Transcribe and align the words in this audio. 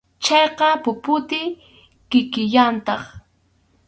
Chayqa 0.25 0.67
puputi 0.83 1.41
kikillantaq. 2.09 3.01